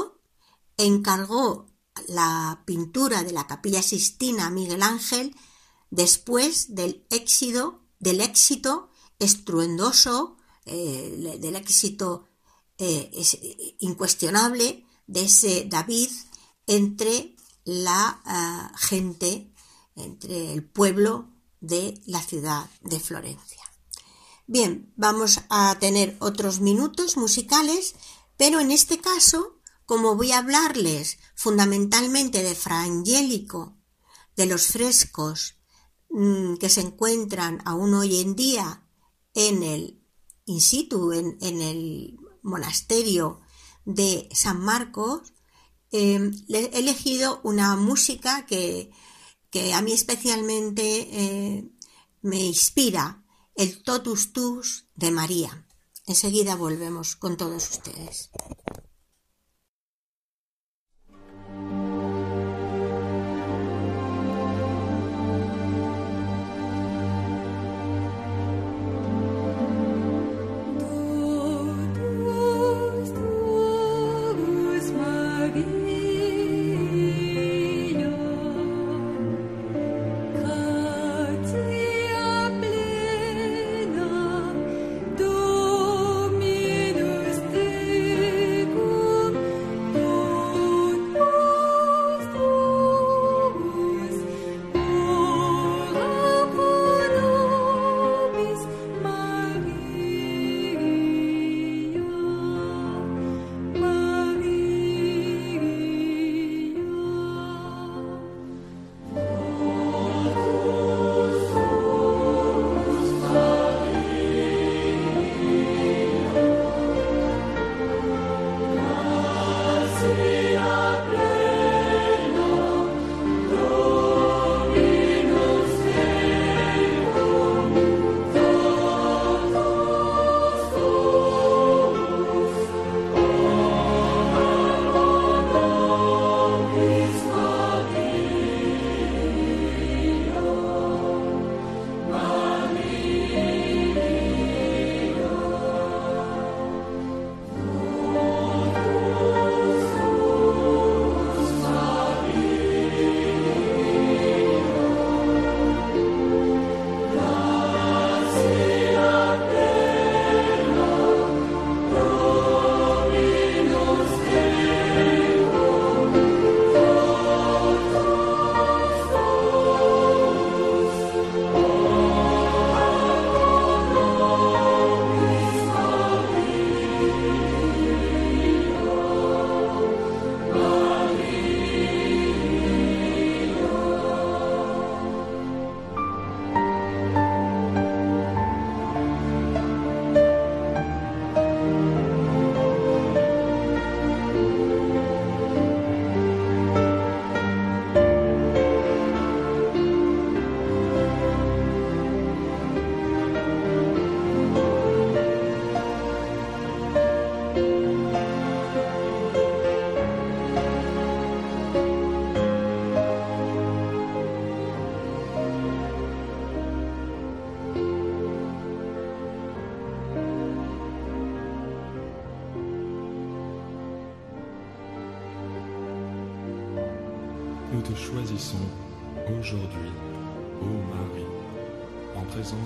[0.79, 1.67] encargó
[2.09, 5.37] la pintura de la Capilla Sistina a Miguel Ángel
[5.91, 12.29] después del éxito, del éxito estruendoso, eh, del éxito
[12.79, 16.11] eh, incuestionable de ese David
[16.67, 17.32] entre
[17.65, 19.53] la ah, gente,
[19.97, 21.29] entre el pueblo
[21.61, 23.63] de la ciudad de Florencia.
[24.47, 27.95] Bien, vamos a tener otros minutos musicales,
[28.37, 33.79] pero en este caso, como voy a hablarles fundamentalmente de Fra Angelico,
[34.37, 35.57] de los frescos
[36.11, 38.87] mm, que se encuentran aún hoy en día
[39.35, 40.03] en el
[40.45, 43.41] in situ, en, el monasterio
[43.85, 45.32] de San Marcos,
[45.93, 48.91] em, he elegido una música que,
[49.75, 51.69] a mí especialmente eh,
[52.23, 53.23] me inspira
[53.55, 55.67] el totus tus de María.
[56.07, 58.31] Enseguida volvemos con todos ustedes.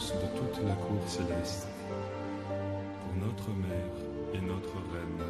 [0.07, 1.67] source de toute la cour céleste,
[3.01, 3.97] pour notre Mère
[4.35, 5.25] et notre Reine,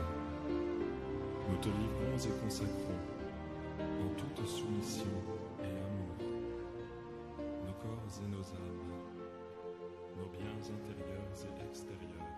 [1.49, 3.03] nous te livrons et consacrons
[3.81, 5.17] en toute soumission
[5.61, 6.17] et amour
[7.67, 8.93] nos corps et nos âmes,
[10.19, 12.33] nos biens intérieurs et extérieurs,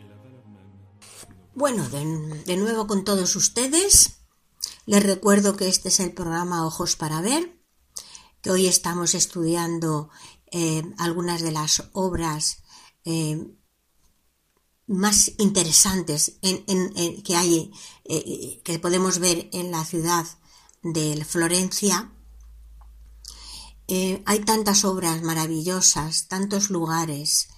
[0.00, 0.74] et la valeur même.
[1.54, 4.18] Bueno, de, de nuevo con todos ustedes.
[4.84, 7.56] Les recuerdo que este es el programa Ojos para Ver,
[8.40, 10.10] que hoy estamos estudiando
[10.98, 12.62] algunas de las obras
[13.04, 13.56] eh,
[14.86, 17.72] más interesantes que hay,
[18.04, 20.26] eh, que podemos ver en la ciudad
[20.82, 22.12] de Florencia.
[23.88, 27.48] Eh, hay tantas obras maravillosas, tantos lugares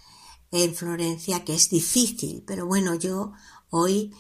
[0.50, 3.32] en Florencia que es difícil, pero bueno, yo
[3.70, 4.14] hoy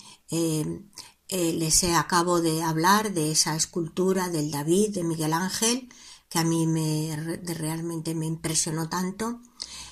[1.30, 5.88] les acabo de hablar de esa escultura del David de Miguel Ángel,
[6.34, 7.14] que a mí me,
[7.44, 9.40] realmente me impresionó tanto.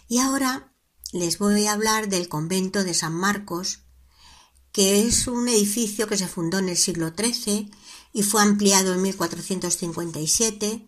[0.08, 0.74] Y ahora
[1.12, 3.84] les voy a hablar del convento de San Marcos,
[4.72, 7.70] que es un edificio que se fundó en el siglo XIII
[8.12, 10.84] y fue ampliado en 1457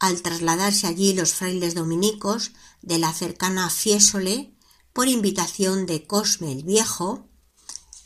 [0.00, 2.50] al trasladarse allí los frailes dominicos
[2.82, 4.56] de la cercana Fiesole
[4.92, 7.28] por invitación de Cosme el Viejo,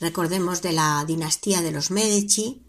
[0.00, 2.66] recordemos de la dinastía de los Medici,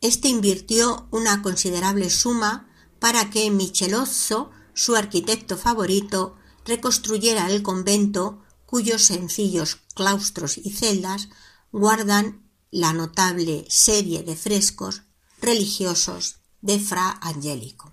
[0.00, 2.67] este invirtió una considerable suma
[2.98, 11.28] para que Michelozzo, su arquitecto favorito, reconstruyera el convento cuyos sencillos claustros y celdas
[11.72, 15.02] guardan la notable serie de frescos
[15.40, 17.92] religiosos de Fra Angelico.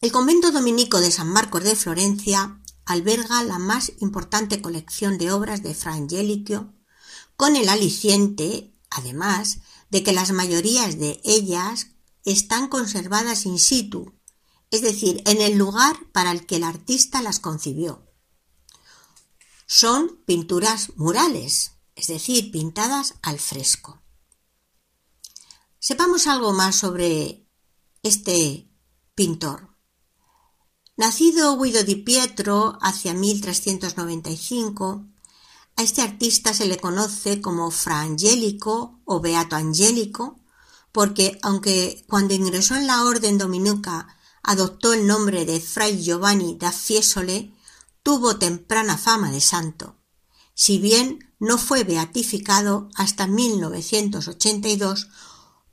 [0.00, 5.62] El convento dominico de San Marcos de Florencia alberga la más importante colección de obras
[5.62, 6.72] de Fra Angelico,
[7.36, 9.58] con el aliciente, además,
[9.90, 11.88] de que las mayorías de ellas
[12.24, 14.14] están conservadas in situ,
[14.70, 18.06] es decir, en el lugar para el que el artista las concibió.
[19.66, 24.02] Son pinturas murales, es decir, pintadas al fresco.
[25.78, 27.46] Sepamos algo más sobre
[28.02, 28.68] este
[29.14, 29.76] pintor.
[30.96, 35.06] Nacido Guido di Pietro hacia 1395,
[35.76, 40.37] a este artista se le conoce como Fra Angelico o Beato Angelico,
[40.98, 46.72] porque aunque cuando ingresó en la orden dominica adoptó el nombre de Fray Giovanni da
[46.72, 47.54] Fiesole,
[48.02, 49.94] tuvo temprana fama de santo,
[50.54, 55.06] si bien no fue beatificado hasta 1982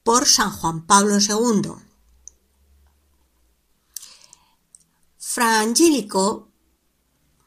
[0.04, 1.72] por San Juan Pablo II.
[5.18, 6.52] Fra Angelico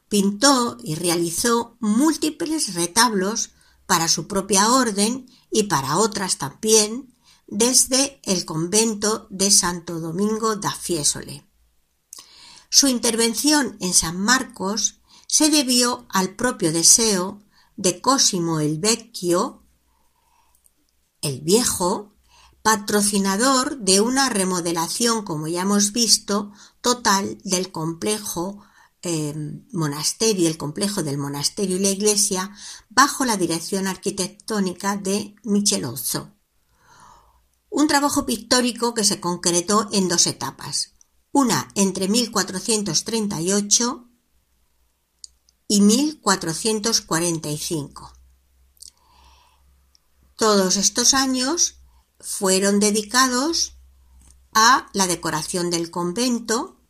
[0.08, 3.50] pintó y realizó múltiples retablos
[3.86, 7.14] para su propia orden y para otras también
[7.48, 11.48] desde el convento de Santo Domingo da Fiesole.
[12.70, 17.42] Su intervención en San Marcos se debió al propio deseo
[17.76, 19.66] de Cosimo el Vecchio,
[21.22, 22.14] el Viejo,
[22.60, 28.62] patrocinador de una remodelación, como ya hemos visto, total del complejo
[29.00, 29.34] eh,
[29.72, 32.50] monasterio, el complejo del monasterio y la iglesia,
[32.90, 36.37] bajo la dirección arquitectónica de Michelozzo.
[37.70, 40.94] Un trabajo pictórico que se concretó en dos etapas,
[41.32, 44.08] una entre 1438
[45.68, 48.12] y 1445.
[50.36, 51.78] Todos estos años
[52.20, 53.74] fueron dedicados
[54.52, 56.82] a la decoración del convento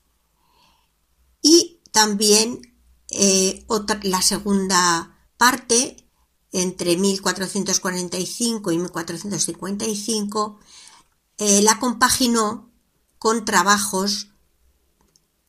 [1.43, 2.75] y también
[3.11, 3.67] eh,
[4.03, 6.09] la segunda parte
[6.53, 10.59] entre 1445 y 1455
[11.39, 12.71] eh, la compaginó
[13.19, 14.29] con trabajos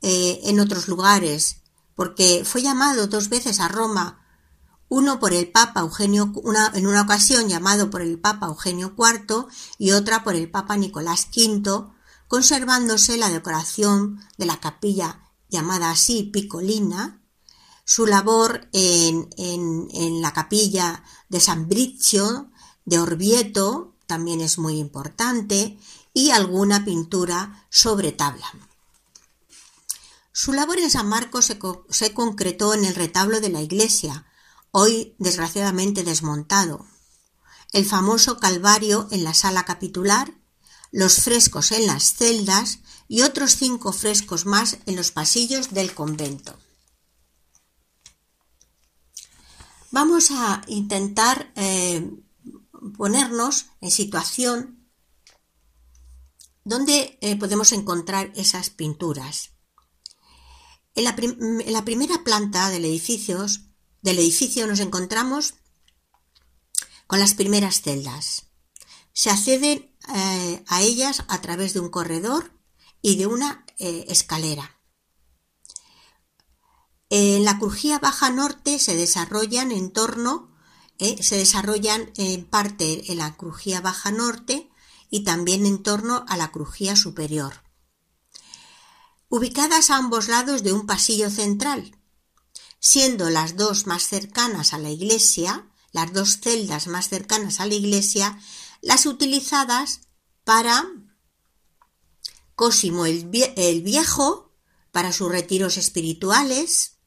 [0.01, 1.57] eh, en otros lugares
[1.95, 4.25] porque fue llamado dos veces a Roma
[4.87, 9.45] uno por el Papa Eugenio, una, en una ocasión llamado por el Papa Eugenio IV
[9.77, 11.87] y otra por el Papa Nicolás V,
[12.27, 17.21] conservándose la decoración de la capilla llamada así Piccolina,
[17.85, 22.49] su labor en, en, en la capilla de San Briccio,
[22.85, 25.79] de Orvieto, también es muy importante,
[26.13, 28.51] y alguna pintura sobre tabla.
[30.33, 34.25] Su labor en San Marcos se, se concretó en el retablo de la iglesia,
[34.71, 36.85] hoy desgraciadamente desmontado,
[37.71, 40.33] el famoso Calvario en la sala capitular,
[40.91, 46.57] los frescos en las celdas y otros cinco frescos más en los pasillos del convento.
[49.91, 52.09] Vamos a intentar eh,
[52.97, 54.89] ponernos en situación
[56.63, 59.51] donde eh, podemos encontrar esas pinturas.
[60.95, 63.37] En la, primera planta del edificio
[64.67, 65.55] nos encontramos
[67.07, 68.47] con las primeras celdas.
[69.13, 72.51] Se accede eh, a ellas a través de un corredor
[73.01, 74.79] y de una eh, escalera.
[77.09, 80.55] En la crujía baja norte se desarrollan en torno,
[80.99, 84.69] eh, se desarrollan en parte en la crujía baja norte
[85.09, 87.63] y también en torno a la crujía superior.
[89.29, 91.95] Ubicadas a ambos lados de un pasillo central,
[92.79, 97.75] siendo las dos más cercanas a la iglesia, las dos celdas más cercanas a la
[97.75, 98.39] iglesia,
[98.81, 100.01] las utilizadas
[100.43, 100.85] para
[102.55, 104.53] Cosimo el, Viejo,
[104.91, 106.97] para sus retiros espirituales,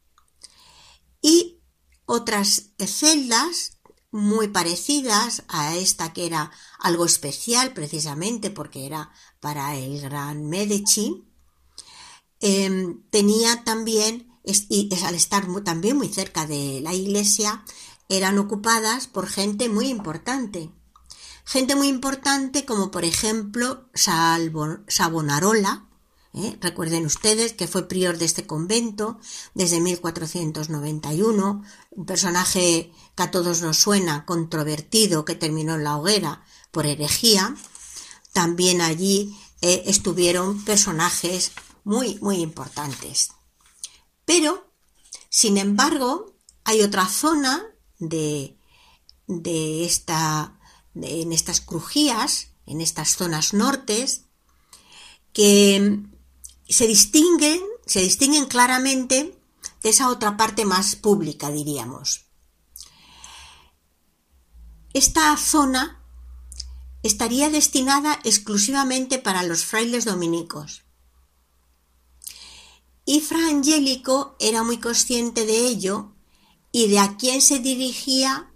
[1.20, 1.60] y
[2.06, 3.78] otras celdas
[4.12, 9.10] muy parecidas a esta que era algo especial precisamente porque era
[9.40, 11.24] para el gran Medici,
[12.40, 17.64] em, tenía también, y al estar también muy cerca de la iglesia,
[18.08, 20.70] eran ocupadas por gente muy importante.
[21.44, 25.88] Gente muy importante como por ejemplo Savonarola,
[26.34, 26.56] ¿eh?
[26.60, 29.18] recuerden ustedes que fue prior de este convento
[29.54, 36.44] desde 1491, un personaje que a todos nos suena controvertido que terminó en la hoguera
[36.70, 37.54] por herejía.
[38.32, 41.52] También allí eh, estuvieron personajes
[41.84, 43.30] muy, muy importantes.
[44.24, 44.72] Pero,
[45.28, 46.34] sin embargo,
[46.64, 47.64] hay otra zona
[47.98, 48.56] de,
[49.26, 50.58] de esta,
[50.94, 54.26] en estas crujías, en estas zonas nortes,
[55.32, 56.00] que
[56.68, 59.38] se distinguen, se distinguen claramente
[59.82, 62.26] de esa otra parte más pública, diríamos.
[64.94, 66.02] Esta zona
[67.02, 70.82] estaría destinada exclusivamente para los frailes dominicos.
[73.04, 76.12] Y Fra Angélico era muy consciente de ello
[76.70, 78.52] y de a quién se dirigía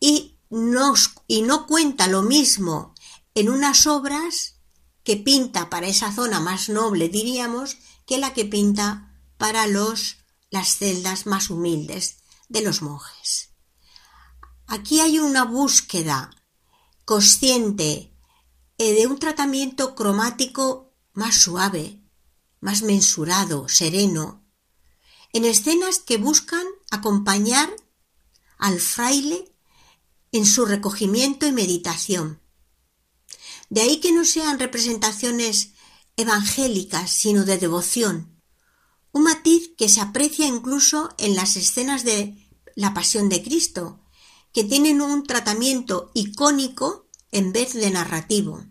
[0.00, 0.94] y no,
[1.26, 2.94] y no cuenta lo mismo
[3.34, 4.56] en unas obras
[5.04, 7.76] que pinta para esa zona más noble, diríamos,
[8.06, 10.18] que la que pinta para los,
[10.50, 12.18] las celdas más humildes
[12.48, 13.51] de los monjes.
[14.74, 16.30] Aquí hay una búsqueda
[17.04, 18.16] consciente
[18.78, 22.00] eh, de un tratamiento cromático más suave,
[22.60, 24.48] más mensurado, sereno,
[25.34, 27.68] en escenas que buscan acompañar
[28.56, 29.54] al fraile
[30.32, 32.40] en su recogimiento y meditación,
[33.68, 35.72] de ahí que no sean representaciones
[36.16, 38.42] evangélicas, sino de devoción.
[39.12, 44.01] Un matiz que se aprecia incluso en las escenas de la Pasión de Cristo,
[44.52, 48.64] que tienen un tratamiento icónico en vez de narrativo.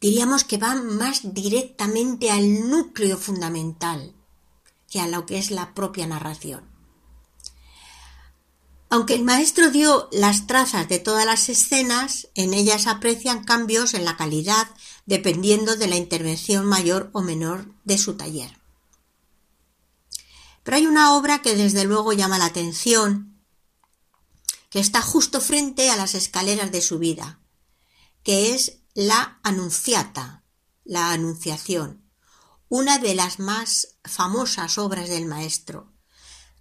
[0.00, 4.14] Diríamos que van más directamente al núcleo fundamental
[4.90, 6.64] que a lo que es la propia narración.
[8.90, 14.04] Aunque el maestro dio las trazas de todas las escenas, en ellas aprecian cambios en
[14.04, 14.66] la calidad
[15.04, 18.56] dependiendo de la intervención mayor o menor de su taller.
[20.62, 23.27] Pero hay una obra que desde luego llama la atención,
[24.68, 27.40] que está justo frente a las escaleras de su vida,
[28.22, 30.44] que es la Anunciata,
[30.84, 32.10] la Anunciación,
[32.68, 35.92] una de las más famosas obras del maestro,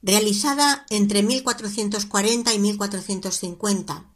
[0.01, 4.13] realizada entre 1440 y 1450,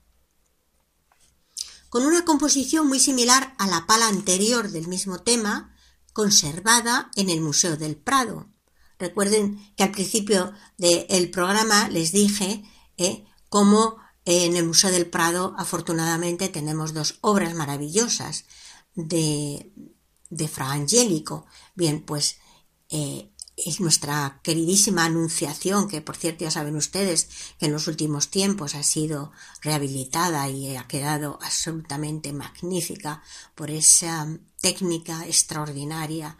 [1.89, 5.75] con una composición muy similar a la pala anterior del mismo tema,
[6.13, 8.49] conservada en el Museo del Prado.
[8.97, 12.63] Recuerden que al principio del programa les dije
[12.97, 18.45] eh, cómo en el Museo del Prado afortunadamente tenemos dos obras maravillosas
[18.95, 19.73] de,
[20.29, 21.45] de Fra Angélico.
[21.75, 22.37] Bien, pues
[22.87, 27.27] eh, es nuestra queridísima Anunciación, que por cierto ya saben ustedes
[27.59, 33.21] que en los últimos tiempos ha sido rehabilitada y ha quedado absolutamente magnífica
[33.53, 34.29] por esa
[34.61, 36.37] técnica extraordinaria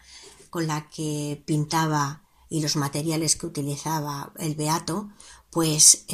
[0.50, 5.10] con la que pintaba y los materiales que utilizaba el Beato,
[5.52, 6.06] pues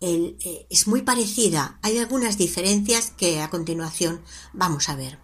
[0.00, 1.78] eh, es muy parecida.
[1.82, 4.22] Hay algunas diferencias que a continuación
[4.52, 5.18] vamos a ver.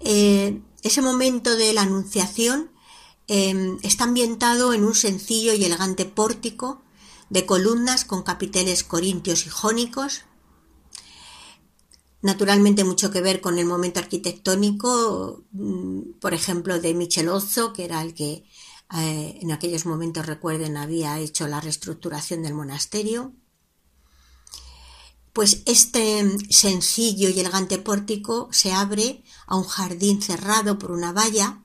[0.00, 2.72] Eh, ese momento de la Anunciación
[3.28, 6.82] Em, está ambientado en un sencillo y elegante pórtico
[7.30, 10.24] de columnas con capiteles corintios y jónicos.
[12.20, 18.02] Naturalmente mucho que ver con el momento arquitectónico, mm, por ejemplo, de Michelozzo, que era
[18.02, 18.44] el que
[18.94, 23.32] eh, en aquellos momentos, recuerden, había hecho la reestructuración del monasterio.
[25.32, 31.62] Pues este sencillo y elegante pórtico se abre a un jardín cerrado por una valla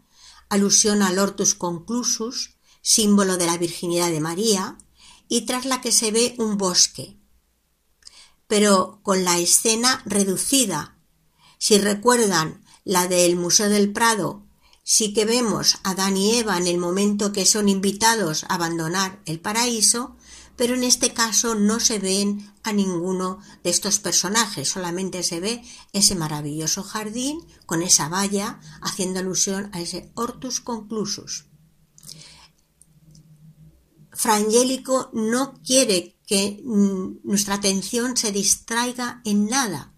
[0.50, 4.78] alusión al Hortus Conclusus, símbolo de la virginidad de María,
[5.28, 7.20] y tras la que se ve un bosque,
[8.48, 10.98] pero con la escena reducida.
[11.58, 14.47] Si recuerdan la del Museo del Prado,
[14.90, 19.22] sí que vemos a Adán y Eva en el momento que son invitados a abandonar
[19.26, 20.16] el paraíso,
[20.56, 25.62] pero en este caso no se ven a ninguno de estos personajes, solamente se ve
[25.92, 31.48] ese maravilloso jardín con esa valla haciendo alusión a ese Hortus conclusus.
[34.14, 39.94] Frangélico no quiere que mm, nuestra atención se distraiga en nada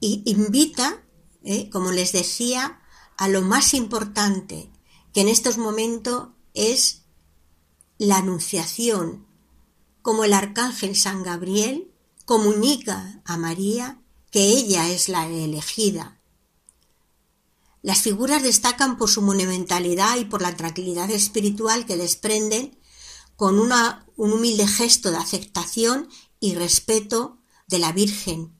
[0.00, 1.04] y invita,
[1.42, 2.80] eh, como les decía,
[3.16, 4.70] a lo más importante,
[5.12, 7.02] que en estos momentos es
[7.98, 9.26] la anunciación,
[10.02, 11.92] como el arcángel San Gabriel
[12.24, 14.00] comunica a María
[14.30, 16.20] que ella es la elegida.
[17.82, 22.78] Las figuras destacan por su monumentalidad y por la tranquilidad espiritual que desprenden
[23.36, 23.72] con un
[24.16, 26.08] humilde gesto de aceptación
[26.40, 28.58] y respeto de la Virgen.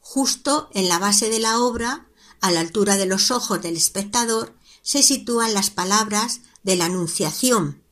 [0.00, 2.08] Justo en la base de la obra,
[2.42, 7.82] a la altura de los ojos del espectador, se sitúan las palabras de la Anunciación,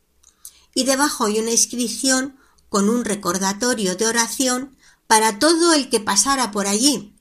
[0.75, 2.37] y debajo hay una inscripción
[2.69, 4.77] con un recordatorio de oración
[5.07, 7.17] para todo el que pasara por allí.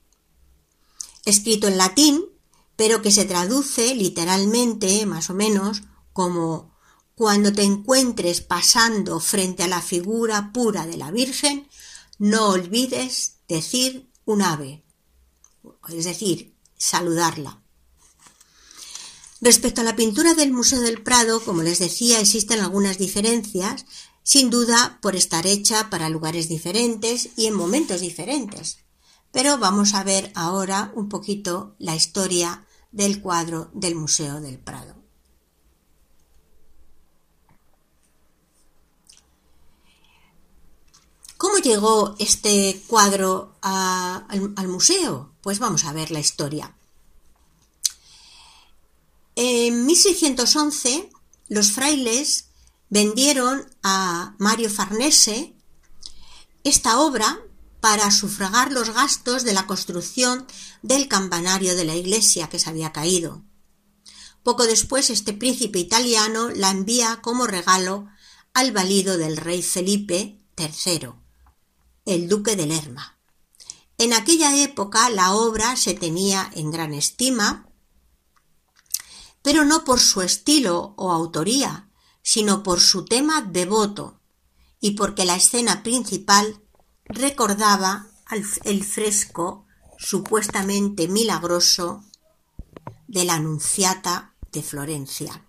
[1.25, 2.25] Escrito en latín,
[2.75, 6.75] pero que se traduce literalmente, más o menos, como
[7.15, 11.67] cuando te encuentres pasando frente a la figura pura de la Virgen,
[12.17, 14.85] no olvides decir un ave,
[15.89, 17.61] es decir, saludarla.
[19.41, 23.85] Respecto a la pintura del Museo del Prado, como les decía, existen algunas diferencias,
[24.23, 28.79] sin duda por estar hecha para lugares diferentes y en momentos diferentes.
[29.31, 34.98] Pero vamos a ver ahora un poquito la historia del cuadro del Museo del Prado.
[41.39, 45.31] ¿Cómo llegó este cuadro al, al museo?
[45.39, 46.75] Pues vamos a ver la historia.
[49.37, 51.09] En 1611
[51.47, 52.47] los frailes
[52.89, 55.55] vendieron a Mario Farnese
[56.65, 57.39] esta obra
[57.79, 60.45] para sufragar los gastos de la construcción
[60.81, 63.45] del campanario de la iglesia que se había caído.
[64.43, 68.09] Poco después este príncipe italiano la envía como regalo
[68.53, 71.11] al valido del rey Felipe III,
[72.13, 73.17] el duque de Lerma.
[73.97, 77.69] En aquella época la obra se tenía en gran estima
[79.41, 81.89] pero no por su estilo o autoría,
[82.21, 84.19] sino por su tema devoto
[84.81, 86.61] y porque la escena principal
[87.05, 88.07] recordaba
[88.63, 89.65] el fresco
[89.97, 92.03] supuestamente milagroso
[93.07, 95.45] de la Anunciata de Florencia,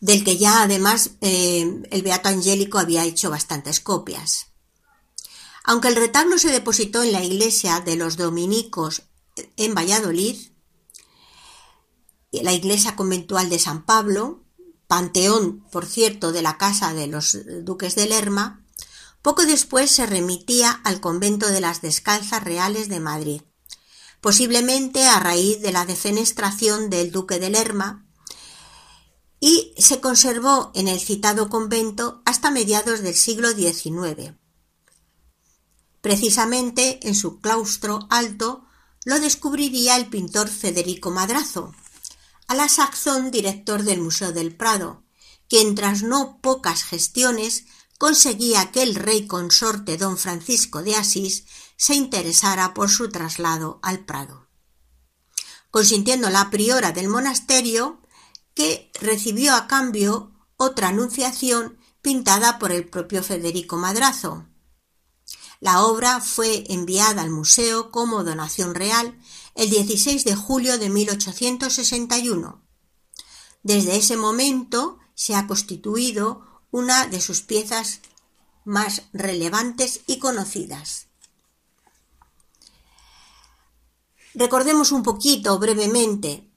[0.00, 4.48] del que ya además eh, el Beato Angélico había hecho bastantes copias.
[5.64, 9.02] Aunque el retablo se depositó en la iglesia de los dominicos
[9.56, 10.36] en Valladolid,
[12.32, 14.44] la iglesia conventual de San Pablo,
[14.86, 18.64] panteón, por cierto, de la casa de los duques de Lerma,
[19.22, 23.42] poco después se remitía al convento de las Descalzas Reales de Madrid,
[24.20, 28.05] posiblemente a raíz de la defenestración del duque de Lerma,
[29.40, 34.34] y se conservó en el citado convento hasta mediados del siglo XIX.
[36.00, 38.64] Precisamente en su claustro alto
[39.04, 41.74] lo descubriría el pintor Federico Madrazo,
[42.48, 45.04] a la sazón director del Museo del Prado,
[45.48, 47.64] quien tras no pocas gestiones
[47.98, 51.44] conseguía que el rey consorte don Francisco de Asís
[51.76, 54.46] se interesara por su traslado al Prado.
[55.70, 58.00] Consintiendo la priora del monasterio,
[58.56, 64.46] que recibió a cambio otra anunciación pintada por el propio Federico Madrazo.
[65.60, 69.18] La obra fue enviada al museo como donación real
[69.54, 72.62] el 16 de julio de 1861.
[73.62, 78.00] Desde ese momento se ha constituido una de sus piezas
[78.64, 81.08] más relevantes y conocidas.
[84.34, 86.50] Recordemos un poquito brevemente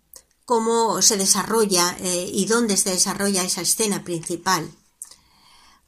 [0.50, 4.68] cómo se desarrolla eh, y dónde se desarrolla esa escena principal.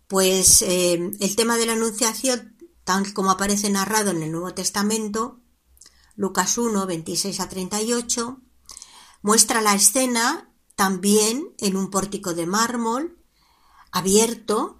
[0.07, 5.39] Pues eh, el tema de la Anunciación, tal como aparece narrado en el Nuevo Testamento,
[6.15, 8.39] Lucas 1, 26 a 38,
[9.23, 13.17] muestra la escena también en un pórtico de mármol
[13.91, 14.79] abierto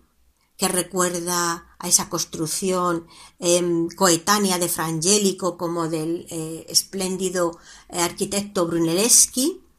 [0.57, 3.07] que recuerda a esa construcción
[3.39, 7.57] em, coetánea de Frangélico como del eh, espléndido
[7.89, 9.70] arquitecto Brunelleschi,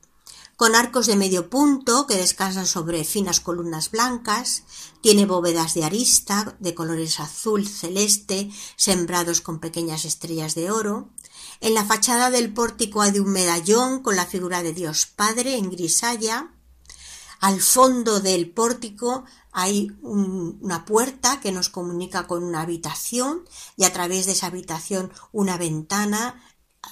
[0.63, 4.63] con arcos de medio punto que descansan sobre finas columnas blancas,
[5.01, 11.09] tiene bóvedas de arista de colores azul celeste sembrados con pequeñas estrellas de oro.
[11.61, 15.69] En la fachada del pórtico hay un medallón con la figura de Dios Padre en
[15.69, 16.55] grisalla.
[17.41, 23.43] Al fondo del pórtico hay una puerta que nos comunica con una habitación
[23.77, 26.41] y a través de esa habitación una ventana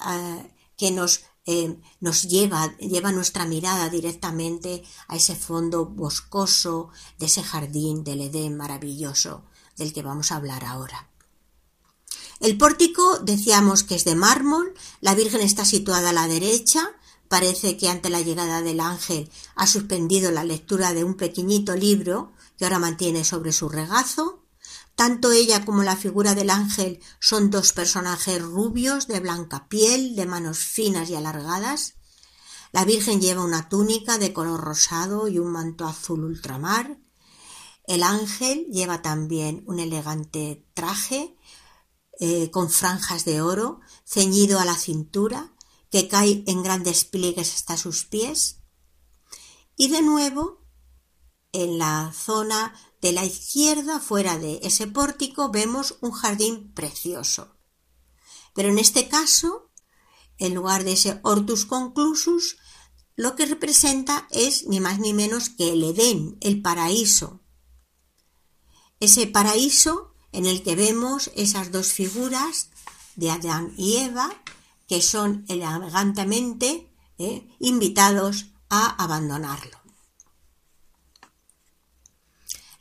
[0.09, 7.25] eh, que nos eh, nos lleva, lleva nuestra mirada directamente a ese fondo boscoso de
[7.25, 9.43] ese jardín del Edén maravilloso
[9.77, 11.09] del que vamos a hablar ahora.
[12.39, 16.91] El pórtico decíamos que es de mármol, la Virgen está situada a la derecha,
[17.27, 22.33] parece que ante la llegada del ángel ha suspendido la lectura de un pequeñito libro
[22.57, 24.40] que ahora mantiene sobre su regazo,
[25.01, 30.27] tanto ella como la figura del ángel son dos personajes rubios, de blanca piel, de
[30.27, 31.95] manos finas y alargadas.
[32.71, 36.99] La Virgen lleva una túnica de color rosado y un manto azul ultramar.
[37.85, 41.35] El ángel lleva también un elegante traje
[42.19, 45.55] eh, con franjas de oro, ceñido a la cintura,
[45.89, 48.59] que cae en grandes pliegues hasta sus pies.
[49.75, 50.61] Y de nuevo,
[51.53, 57.57] en la zona de la izquierda, fuera de ese pórtico, vemos un jardín precioso.
[58.53, 59.71] Pero en este caso,
[60.37, 62.57] en lugar de ese Hortus conclusus,
[63.15, 67.41] lo que representa es ni más ni menos que el Edén, el paraíso.
[68.99, 72.69] Ese paraíso en el que vemos esas dos figuras
[73.15, 74.29] de Adán y Eva,
[74.87, 79.80] que son elegantemente eh, invitados a abandonarlo.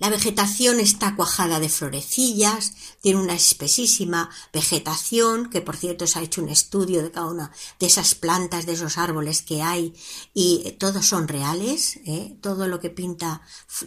[0.00, 2.72] La vegetación está cuajada de florecillas,
[3.02, 7.52] tiene una espesísima vegetación, que por cierto se ha hecho un estudio de cada una
[7.78, 9.92] de esas plantas, de esos árboles que hay,
[10.32, 12.34] y todos son reales, ¿eh?
[12.40, 13.42] todo lo que pinta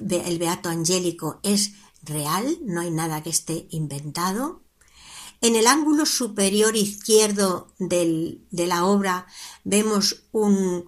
[0.07, 1.71] el Beato Angélico es
[2.03, 4.61] real, no hay nada que esté inventado.
[5.41, 9.25] En el ángulo superior izquierdo de la obra
[9.63, 10.87] vemos un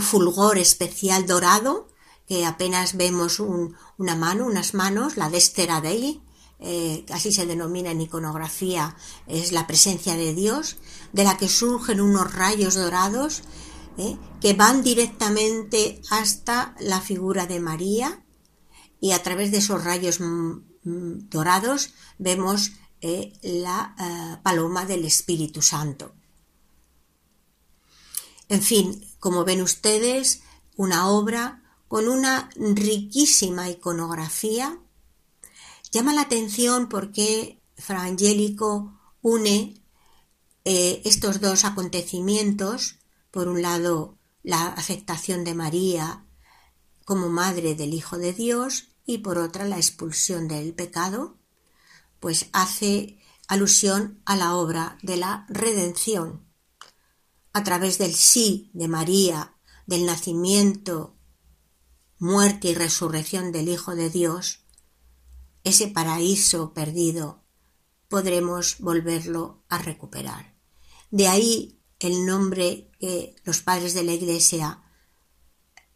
[0.00, 1.86] fulgor especial dorado,
[2.26, 6.20] que apenas vemos una mano, unas manos, la Destera Dei,
[6.58, 8.96] eh, así se denomina en iconografía,
[9.26, 10.76] es la presencia de Dios,
[11.12, 13.42] de la que surgen unos rayos dorados
[13.98, 18.24] eh, que van directamente hasta la figura de María
[19.00, 20.50] y a través de esos rayos mm,
[20.84, 22.72] mm, dorados vemos
[23.02, 26.14] eh, la paloma del Espíritu Santo.
[28.48, 30.42] En fin, como ven ustedes,
[30.76, 34.78] una obra con una riquísima iconografía.
[35.92, 39.82] Llama la atención porque Fra Angelico une
[40.64, 42.96] eh, estos dos acontecimientos,
[43.30, 46.24] por un lado la aceptación de María
[47.04, 51.36] como madre del Hijo de Dios y por otra la expulsión del pecado,
[52.18, 53.18] pues hace
[53.48, 56.44] alusión a la obra de la redención.
[57.52, 59.54] A través del sí de María,
[59.86, 61.15] del nacimiento
[62.18, 64.60] muerte y resurrección del Hijo de Dios,
[65.64, 67.42] ese paraíso perdido,
[68.08, 70.54] podremos volverlo a recuperar.
[71.10, 74.82] De ahí el nombre que los padres de la Iglesia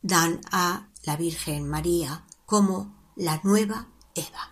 [0.02, 4.50] dan a la Virgen María como la nueva Eva.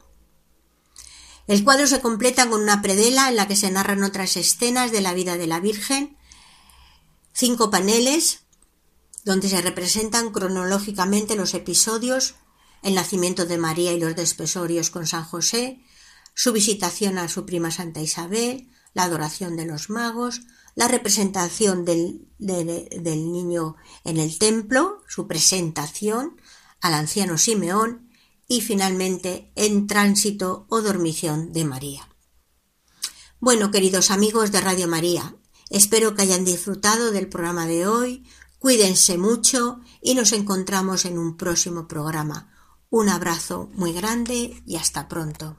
[1.46, 5.00] El cuadro se completa con una predela en la que se narran otras escenas de
[5.00, 6.18] la vida de la Virgen,
[7.32, 8.40] cinco paneles
[9.28, 12.36] donde se representan cronológicamente los episodios,
[12.82, 15.84] el nacimiento de María y los despesorios con San José,
[16.32, 20.40] su visitación a su prima Santa Isabel, la adoración de los magos,
[20.74, 26.40] la representación del, del niño en el templo, su presentación
[26.80, 28.10] al anciano Simeón
[28.48, 32.08] y finalmente en tránsito o dormición de María.
[33.40, 35.36] Bueno, queridos amigos de Radio María,
[35.68, 38.24] espero que hayan disfrutado del programa de hoy,
[38.58, 42.52] Cuídense mucho y nos encontramos en un próximo programa.
[42.90, 45.58] Un abrazo muy grande y hasta pronto.